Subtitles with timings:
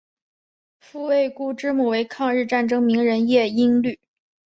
[0.79, 3.99] 傅慰孤之母为抗日战争名人叶因绿。